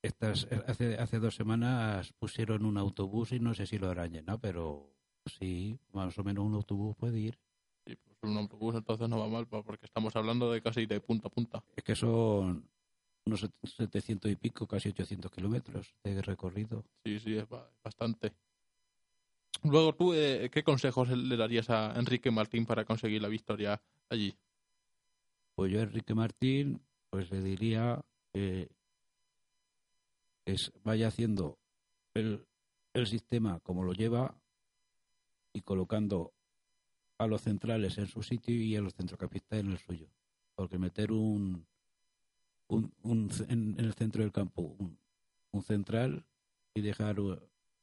[0.02, 4.38] estas, hace, hace dos semanas pusieron un autobús y no sé si lo habrán llenado,
[4.38, 4.94] pero
[5.26, 7.40] sí, más o menos un autobús puede ir.
[7.84, 11.26] Sí, pues un autobús entonces no va mal, porque estamos hablando de casi de punta
[11.26, 11.64] a punta.
[11.74, 12.70] Es que son
[13.26, 16.84] unos set- 700 y pico, casi 800 kilómetros de recorrido.
[17.04, 18.32] Sí, sí, es ba- bastante.
[19.64, 24.34] Luego, ¿tú eh, qué consejos le darías a Enrique Martín para conseguir la victoria allí?
[25.54, 28.02] Pues yo a Enrique Martín, pues le diría
[28.32, 28.68] que
[30.46, 31.58] es, vaya haciendo
[32.14, 32.44] el,
[32.94, 34.34] el sistema como lo lleva
[35.52, 36.32] y colocando
[37.18, 40.08] a los centrales en su sitio y a los centrocampistas en el suyo.
[40.56, 41.66] Porque meter un,
[42.74, 44.98] un, un en, en el centro del campo un,
[45.52, 46.24] un central
[46.74, 47.38] y dejar uh,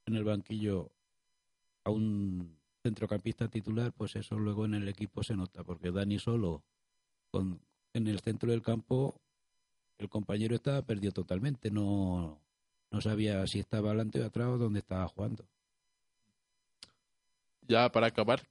[0.05, 0.91] en el banquillo
[1.83, 6.63] a un centrocampista titular, pues eso luego en el equipo se nota, porque Dani solo
[7.31, 7.59] con,
[7.93, 9.19] en el centro del campo,
[9.97, 12.39] el compañero estaba perdido totalmente, no,
[12.89, 15.45] no sabía si estaba adelante o atrás o dónde estaba jugando.
[17.67, 18.41] Ya para acabar,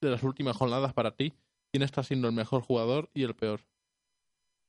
[0.00, 1.32] de las últimas jornadas para ti,
[1.70, 3.60] ¿quién está siendo el mejor jugador y el peor?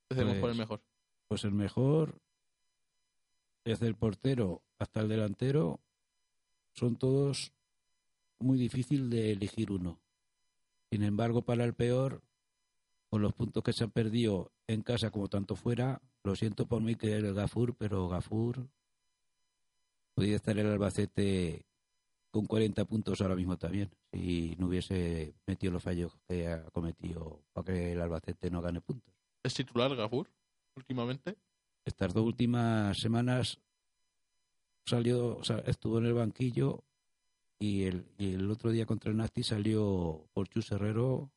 [0.10, 0.82] Empecemos por el Pues- mejor.
[1.28, 2.20] Pues el mejor,
[3.66, 5.80] desde el portero hasta el delantero,
[6.74, 7.52] son todos
[8.40, 10.00] muy difícil de elegir uno.
[10.92, 12.22] Sin embargo, para el peor,
[13.10, 16.82] con los puntos que se han perdido en casa como tanto fuera, lo siento por
[16.82, 18.68] mí que el Gafur, pero Gafur
[20.14, 21.66] podría estar el Albacete
[22.32, 27.42] con 40 puntos ahora mismo también, si no hubiese metido los fallos que ha cometido
[27.54, 29.14] para que el Albacete no gane puntos.
[29.44, 30.30] ¿Es titular Gafur
[30.78, 31.36] últimamente?
[31.86, 33.60] estas dos últimas semanas
[34.86, 36.84] salió, o sea, estuvo en el banquillo
[37.60, 41.32] y el, y el otro día contra el Nasti salió por Chus Herrero,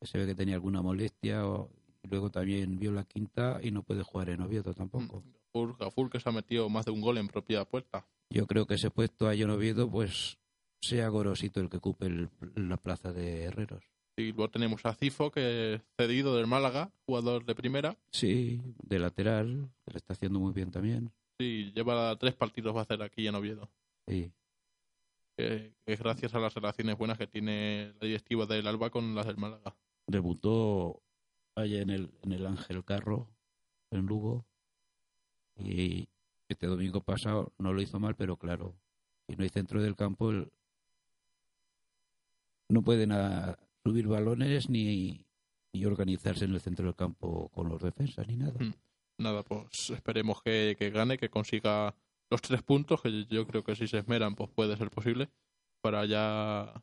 [0.00, 1.70] que se ve que tenía alguna molestia, o-
[2.02, 5.22] y luego también vio la quinta y no puede jugar en Oviedo tampoco.
[5.24, 8.06] Gafur, Gafur que se ha metido más de un gol en propia puerta.
[8.30, 10.38] Yo creo que ese puesto ahí en Oviedo, pues
[10.80, 13.84] sea Gorosito el que ocupe el- la plaza de Herreros.
[14.16, 17.96] Y luego tenemos a Cifo, que es cedido del Málaga, jugador de primera.
[18.10, 21.10] Sí, de lateral, que le está haciendo muy bien también.
[21.38, 23.68] Sí, lleva tres partidos va a hacer aquí en Oviedo.
[24.06, 24.30] Sí.
[25.36, 29.26] Que es gracias a las relaciones buenas que tiene la directiva del Alba con las
[29.26, 29.74] del Málaga.
[30.06, 31.02] debutó
[31.54, 33.28] allá en el, en el Ángel Carro,
[33.90, 34.46] en Lugo,
[35.58, 36.08] y
[36.48, 38.74] este domingo pasado no lo hizo mal, pero claro,
[39.26, 40.50] si no hay centro del campo, el-
[42.68, 45.24] no pueden a- subir balones ni,
[45.72, 48.58] ni organizarse en el centro del campo con los defensas ni nada.
[48.58, 48.74] Mm.
[49.18, 51.94] Nada, pues esperemos que, que gane, que consiga
[52.28, 55.30] los tres puntos, que yo creo que si se esmeran, pues puede ser posible.
[55.80, 56.82] Para ya.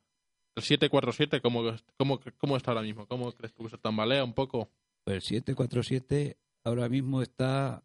[0.56, 1.64] El 7-4-7, ¿cómo,
[1.98, 3.06] cómo, ¿cómo está ahora mismo?
[3.08, 4.70] ¿Cómo crees tú que se tambalea un poco?
[5.06, 7.84] El 747 ahora mismo está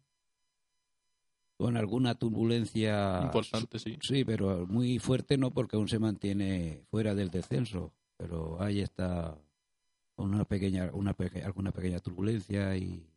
[1.57, 3.97] con alguna turbulencia Importante, sí.
[4.01, 9.37] Sí, pero muy fuerte no porque aún se mantiene fuera del descenso, pero ahí está
[10.17, 13.07] una pequeña una peque- alguna pequeña turbulencia y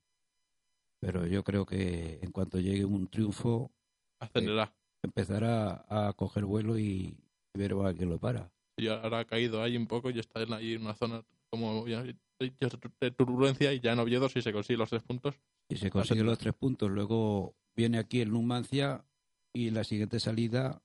[1.00, 3.72] pero yo creo que en cuanto llegue un triunfo
[4.20, 4.72] Ascenderá.
[5.02, 7.16] empezará a coger vuelo y
[7.54, 8.52] ver a quién lo para.
[8.78, 11.86] Y ahora ha caído ahí un poco y está en ahí en una zona como
[11.88, 15.34] ya- de turbulencia y ya en Oviedo si se consigue los tres puntos.
[15.68, 19.04] Y se consigue los tres puntos, luego viene aquí el Numancia
[19.52, 20.82] y la siguiente salida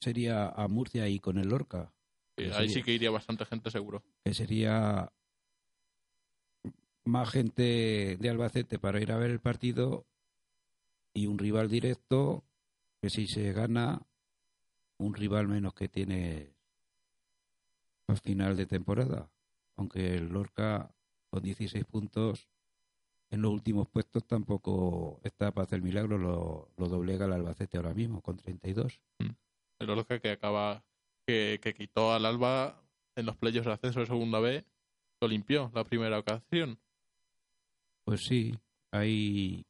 [0.00, 1.92] sería a Murcia y con el Lorca.
[2.38, 4.02] Que ahí sería- sí que iría bastante gente seguro.
[4.24, 5.12] que sería
[7.04, 10.06] más gente de Albacete para ir a ver el partido
[11.14, 12.44] y un rival directo
[13.00, 14.02] que si se gana
[14.98, 16.52] un rival menos que tiene
[18.08, 19.30] al final de temporada.
[19.76, 20.92] Aunque el Lorca
[21.30, 22.48] con 16 puntos
[23.30, 27.94] en los últimos puestos tampoco está para hacer milagro lo, lo doblega el Albacete ahora
[27.94, 29.00] mismo con 32
[29.78, 30.82] El Orca que acaba,
[31.28, 32.82] que, que quitó al Alba
[33.14, 34.64] en los playos de ascenso de segunda B,
[35.20, 36.78] lo limpió la primera ocasión.
[38.04, 38.54] Pues sí,
[38.92, 39.66] ahí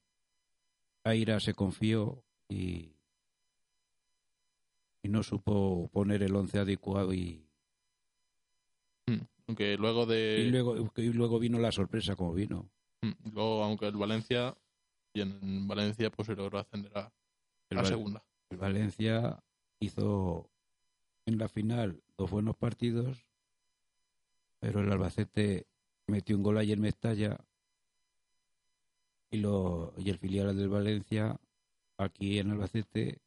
[1.02, 2.92] Aira se confió y,
[5.02, 7.44] y no supo poner el once adecuado y,
[9.06, 9.22] Mm.
[9.48, 10.44] Aunque luego de.
[10.46, 12.68] y luego y luego vino la sorpresa como vino.
[13.00, 13.30] Mm.
[13.32, 14.54] Luego, aunque el Valencia.
[15.14, 17.10] Y en Valencia, pues se logró ascender a,
[17.70, 18.22] El a Val- segunda.
[18.50, 19.42] El Valencia
[19.80, 20.50] hizo
[21.28, 23.26] en la final dos buenos partidos,
[24.60, 25.66] pero el Albacete
[26.06, 27.38] metió un gol ahí en Mestalla
[29.30, 31.38] y, lo, y el filial del Valencia
[31.98, 33.18] aquí en Albacete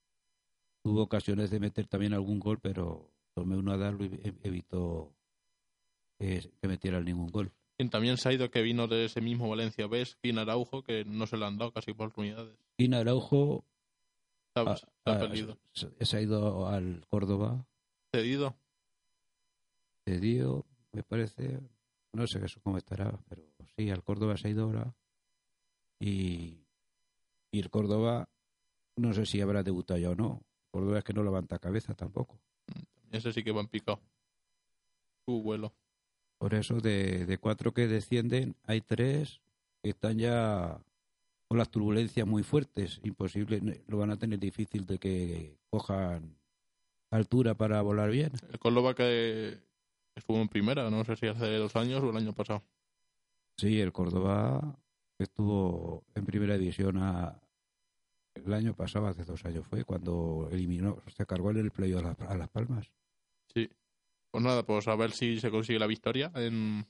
[0.83, 5.13] tuvo ocasiones de meter también algún gol, pero tomé uno a darlo y ev- evitó
[6.17, 7.51] que, que metiera ningún gol.
[7.77, 11.05] Quien también se ha ido, que vino de ese mismo Valencia B, es Araujo, que
[11.05, 12.57] no se le han dado casi oportunidades.
[12.77, 13.63] Y Araujo
[14.55, 15.19] ha, ha
[16.05, 17.65] se ha ido al Córdoba,
[18.13, 18.57] Cedido.
[20.05, 21.61] cedió, me parece,
[22.11, 23.43] no sé cómo estará, pero
[23.77, 24.93] sí, al Córdoba se ha ido ahora.
[25.99, 26.57] Y,
[27.51, 28.27] y el Córdoba,
[28.97, 30.41] no sé si habrá debutado ya o no.
[30.71, 32.37] Córdoba es que no levanta cabeza tampoco.
[33.11, 34.01] Ese sí que va en picado.
[35.25, 35.73] Su vuelo.
[36.37, 39.39] Por eso, de, de cuatro que descienden, hay tres
[39.81, 40.81] que están ya
[41.47, 42.99] con las turbulencias muy fuertes.
[43.03, 46.40] Imposible, lo van a tener difícil de que cojan
[47.11, 48.31] altura para volar bien.
[48.51, 49.59] El Córdoba que
[50.15, 52.63] estuvo en primera, no sé si hace dos años o el año pasado.
[53.57, 54.77] Sí, el Córdoba
[55.19, 57.39] estuvo en primera división a-
[58.33, 62.01] el año pasado, hace dos años fue, cuando eliminó, se cargó en el playo a,
[62.01, 62.89] Las- a Las Palmas.
[63.53, 63.69] Sí.
[64.31, 66.85] Pues nada, pues a ver si se consigue la victoria en,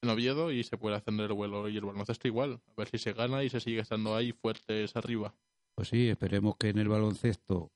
[0.00, 2.60] en Oviedo y se puede ascender el vuelo y el baloncesto igual.
[2.68, 5.34] A ver si se gana y se sigue estando ahí fuertes arriba.
[5.74, 7.72] Pues sí, esperemos que en el baloncesto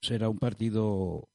[0.00, 1.28] será un partido,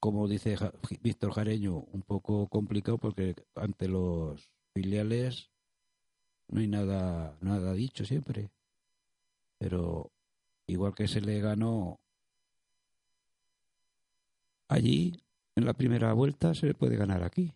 [0.00, 5.50] como dice Ja- Víctor Jareño, un poco complicado porque ante los filiales
[6.48, 8.50] no hay nada, nada dicho siempre.
[9.58, 10.10] Pero
[10.66, 11.98] igual que se le ganó
[14.68, 15.22] allí,
[15.54, 17.52] en la primera vuelta, se le puede ganar aquí.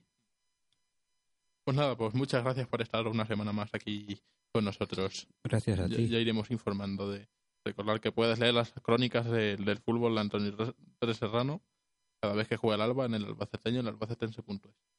[1.64, 4.18] Pues nada, pues muchas gracias por estar una semana más aquí
[4.52, 5.28] con nosotros.
[5.44, 6.08] Gracias a Ya, ti.
[6.08, 7.28] ya iremos informando de
[7.64, 10.74] recordar que puedes leer las crónicas de- del fútbol de Antonio
[11.14, 11.62] Serrano
[12.22, 14.89] cada vez que juega el Alba en el albaceteño en albacetense.es.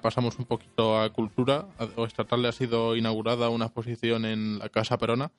[0.00, 1.68] pasamos un poquito a cultura.
[2.06, 5.32] Esta tarde ha sido inaugurada una exposición en la Casa Perona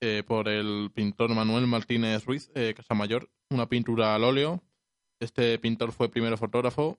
[0.00, 3.30] eh, por el pintor Manuel Martínez Ruiz, eh, Casamayor.
[3.50, 4.62] Una pintura al óleo.
[5.20, 6.98] Este pintor fue primero fotógrafo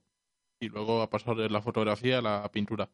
[0.60, 2.90] y luego ha pasado de la fotografía a la pintura.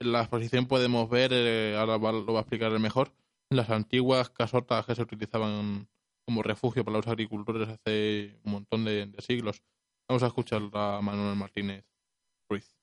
[0.00, 3.12] En la exposición podemos ver, eh, ahora lo va a explicar el mejor,
[3.50, 5.88] las antiguas casotas que se utilizaban
[6.24, 9.62] como refugio para los agricultores hace un montón de siglos.
[10.08, 11.84] Vamos a escuchar a Manuel Martínez
[12.48, 12.76] Ruiz.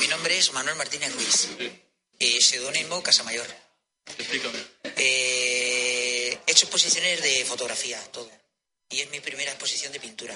[0.00, 1.48] Mi nombre es Manuel Martínez Ruiz,
[2.18, 3.46] eh, seudónimo Casamayor.
[4.18, 4.58] Explícame.
[4.96, 8.28] Eh, he hecho exposiciones de fotografía, todo.
[8.90, 10.34] Y es mi primera exposición de pintura.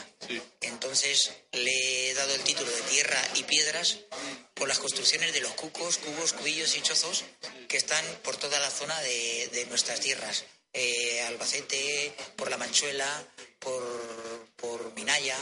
[0.61, 3.99] Entonces le he dado el título de Tierra y Piedras
[4.55, 7.25] por las construcciones de los cucos, cubos, cubillos y chozos
[7.67, 10.45] que están por toda la zona de, de nuestras tierras.
[10.73, 13.27] Eh, Albacete, por La Manchuela,
[13.59, 13.83] por,
[14.55, 15.39] por Minaya,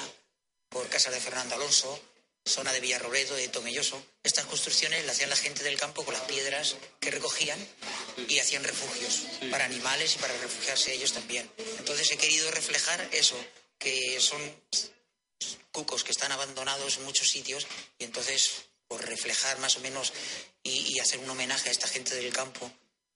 [0.70, 2.01] por Casa de Fernando Alonso,
[2.47, 4.03] zona de Villarrobledo, de Tomelloso.
[4.22, 7.59] Estas construcciones las hacían la gente del campo con las piedras que recogían
[8.28, 11.51] y hacían refugios para animales y para refugiarse ellos también.
[11.78, 13.36] Entonces he querido reflejar eso,
[13.78, 14.41] que son
[15.72, 17.66] cucos que están abandonados en muchos sitios
[17.99, 18.51] y entonces
[18.88, 20.12] por reflejar más o menos
[20.62, 22.70] y, y hacer un homenaje a esta gente del campo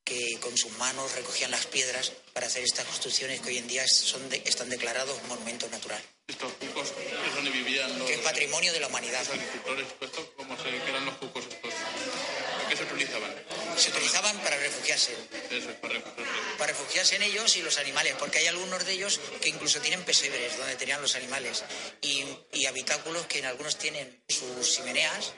[0.04, 3.86] que con sus manos recogían las piedras para hacer estas construcciones que hoy en día
[3.88, 6.02] son de- están declarados monumento natural.
[6.28, 6.88] Estos cucos
[7.26, 9.20] es donde vivían los Que es patrimonio de la humanidad.
[9.20, 9.86] los agricultores.
[10.00, 11.72] ¿Esto cómo se, qué eran los cucos estos?
[11.74, 13.34] ¿Para qué se utilizaban?
[13.76, 15.12] Se utilizaban para refugiarse,
[15.50, 16.32] Eso es para refugiarse.
[16.58, 20.02] para refugiarse en ellos y los animales, porque hay algunos de ellos que incluso tienen
[20.04, 21.64] pesebres donde tenían los animales
[22.00, 25.32] y, y habitáculos que en algunos tienen sus chimeneas.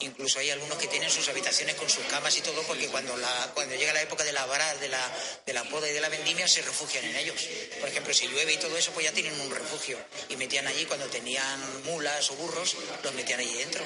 [0.00, 3.50] Incluso hay algunos que tienen sus habitaciones con sus camas y todo, porque cuando, la,
[3.52, 6.08] cuando llega la época de la vara, de la, de la poda y de la
[6.08, 7.48] vendimia, se refugian en ellos.
[7.80, 9.98] Por ejemplo, si llueve y todo eso, pues ya tienen un refugio.
[10.28, 13.84] Y metían allí, cuando tenían mulas o burros, los metían allí dentro.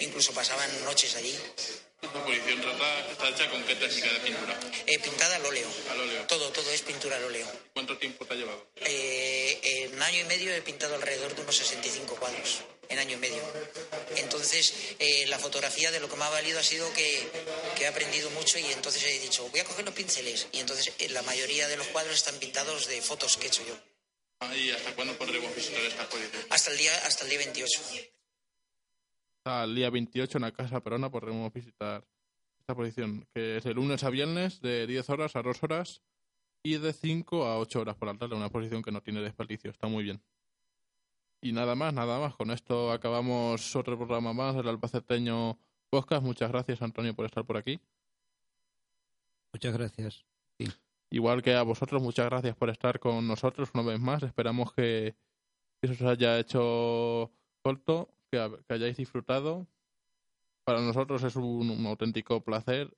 [0.00, 1.34] Incluso pasaban noches allí.
[2.04, 4.60] Esta exposición trata, está hecha con qué técnica de pintura.
[4.86, 5.66] Eh, pintada al óleo.
[5.90, 6.26] Al óleo.
[6.26, 7.46] Todo, todo es pintura al óleo.
[7.72, 8.66] ¿Cuánto tiempo te ha llevado?
[8.76, 12.60] Eh, en un año y medio he pintado alrededor de unos 65 cuadros.
[12.90, 13.42] En año y medio.
[14.16, 17.26] Entonces, eh, la fotografía de lo que me ha valido ha sido que,
[17.76, 20.48] que he aprendido mucho y entonces he dicho, voy a coger los pinceles.
[20.52, 23.64] Y entonces eh, la mayoría de los cuadros están pintados de fotos que he hecho
[23.66, 23.74] yo.
[24.40, 26.46] Ah, ¿Y hasta cuándo podremos visitar esta exposición?
[26.50, 27.80] Hasta el día, hasta el día 28.
[29.44, 32.02] El día 28 en la Casa Perona podremos visitar
[32.58, 36.02] esta exposición, que es de lunes a viernes de 10 horas a 2 horas
[36.62, 38.36] y de 5 a 8 horas por la tarde.
[38.36, 40.22] Una exposición que no tiene desperdicio, está muy bien.
[41.42, 42.34] Y nada más, nada más.
[42.36, 45.58] Con esto acabamos otro programa más del Albaceteño
[45.90, 46.24] Podcast.
[46.24, 47.78] Muchas gracias, Antonio, por estar por aquí.
[49.52, 50.24] Muchas gracias.
[50.58, 50.72] Sí.
[51.10, 54.22] Igual que a vosotros, muchas gracias por estar con nosotros una vez más.
[54.22, 55.14] Esperamos que
[55.82, 57.30] eso os haya hecho
[57.60, 59.66] corto, que, ha- que hayáis disfrutado.
[60.64, 62.92] Para nosotros es un, auténtico placer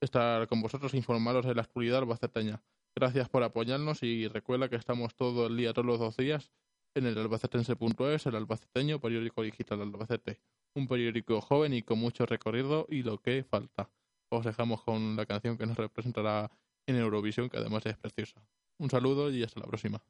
[0.00, 2.62] estar con vosotros informaros de la actualidad albaceteña.
[2.94, 6.50] Gracias por apoyarnos y recuerda que estamos todo el día, todos los dos días,
[6.94, 10.40] en el albacetense.es, el albaceteño, periódico digital Albacete.
[10.74, 13.90] Un periódico joven y con mucho recorrido y lo que falta.
[14.30, 16.50] Os dejamos con la canción que nos representará
[16.86, 18.40] en Eurovisión, que además es preciosa.
[18.78, 20.02] Un saludo y hasta la próxima.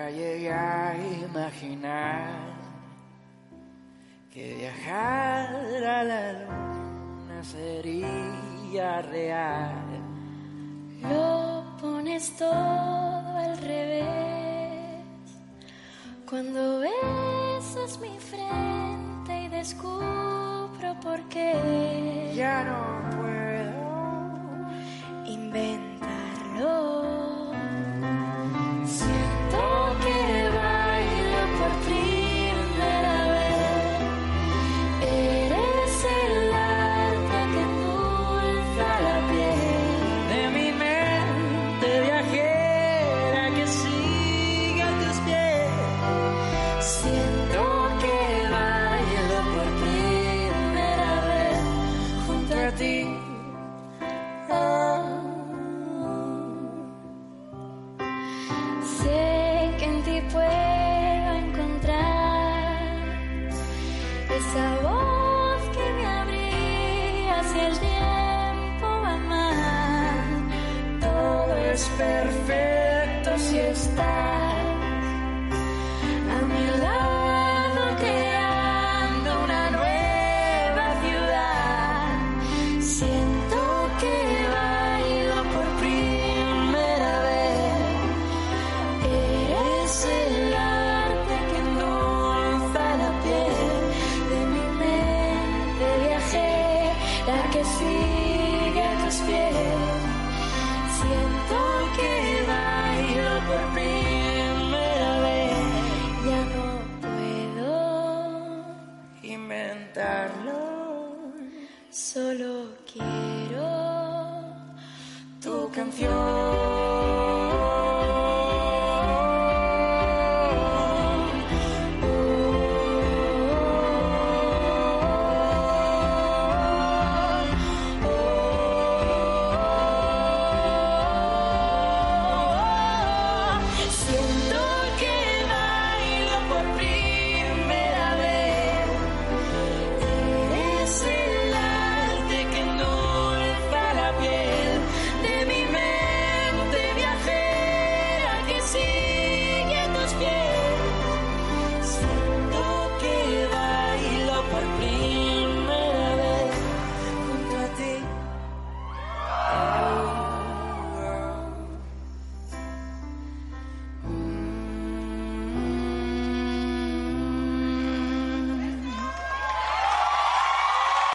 [0.00, 2.24] Nunca llegué a imaginar
[4.32, 9.74] que viajar a la luna sería real.
[11.02, 15.04] Lo pones todo al revés.
[16.28, 22.32] Cuando besas mi frente y descubro por qué.
[22.34, 24.70] Ya no puedo
[25.26, 25.89] inventarlo.